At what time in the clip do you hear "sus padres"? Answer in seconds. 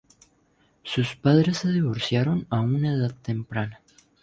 0.81-1.59